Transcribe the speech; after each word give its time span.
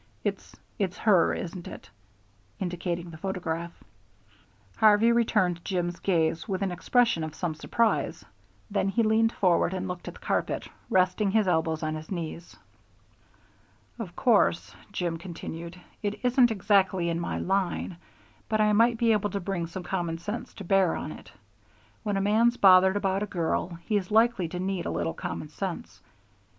It's 0.23 0.55
it's 0.79 0.97
her, 0.97 1.31
isn't 1.31 1.67
it?" 1.67 1.87
indicating 2.59 3.11
the 3.11 3.19
photograph. 3.19 3.83
Harvey 4.77 5.11
returned 5.11 5.63
Jim's 5.63 5.99
gaze 5.99 6.47
with 6.47 6.63
an 6.63 6.71
expression 6.71 7.23
of 7.23 7.35
some 7.35 7.53
surprise, 7.53 8.25
then 8.71 8.89
he 8.89 9.03
leaned 9.03 9.31
forward 9.31 9.75
and 9.75 9.87
looked 9.87 10.07
at 10.07 10.15
the 10.15 10.19
carpet, 10.19 10.67
resting 10.89 11.29
his 11.29 11.47
elbows 11.47 11.83
on 11.83 11.93
his 11.93 12.09
knees. 12.11 12.57
"Of 13.99 14.15
course," 14.15 14.73
Jim 14.91 15.19
continued, 15.19 15.79
"it 16.01 16.19
isn't 16.25 16.49
exactly 16.49 17.07
in 17.07 17.19
my 17.19 17.37
line, 17.37 17.97
but 18.49 18.59
I 18.59 18.73
might 18.73 18.97
be 18.97 19.11
able 19.11 19.29
to 19.29 19.39
bring 19.39 19.67
some 19.67 19.83
common 19.83 20.17
sense 20.17 20.55
to 20.55 20.63
bear 20.63 20.95
on 20.95 21.11
it. 21.11 21.31
When 22.01 22.17
a 22.17 22.21
man's 22.21 22.57
bothered 22.57 22.97
about 22.97 23.21
a 23.21 23.27
girl, 23.27 23.77
he's 23.85 24.09
likely 24.09 24.47
to 24.47 24.59
need 24.59 24.87
a 24.87 24.89
little 24.89 25.13
common 25.13 25.49
sense. 25.49 26.01